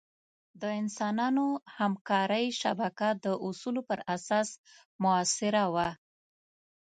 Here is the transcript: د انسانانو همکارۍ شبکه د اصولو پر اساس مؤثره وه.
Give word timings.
د 0.61 0.63
انسانانو 0.81 1.45
همکارۍ 1.77 2.45
شبکه 2.61 3.09
د 3.25 3.25
اصولو 3.47 3.81
پر 3.89 3.99
اساس 4.15 4.49
مؤثره 5.03 5.63
وه. 5.73 5.89